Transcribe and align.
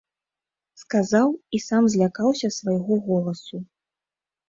Сказаў 0.83 1.27
і 1.59 1.61
сам 1.67 1.83
злякаўся 1.97 2.53
свайго 2.59 2.93
голасу. 3.09 3.65